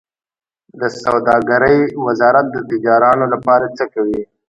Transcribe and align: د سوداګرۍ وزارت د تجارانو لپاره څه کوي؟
د 0.79 0.81
سوداګرۍ 1.01 1.79
وزارت 2.05 2.45
د 2.51 2.57
تجارانو 2.69 3.25
لپاره 3.33 3.65
څه 3.77 3.85
کوي؟ 3.93 4.21